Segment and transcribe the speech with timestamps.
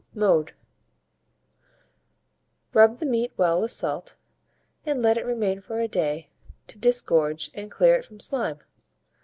[0.15, 0.55] Mode.
[2.73, 4.15] Rub the meat well with salt,
[4.83, 6.27] and let it remain for a day,
[6.65, 8.57] to disgorge and clear it from slime.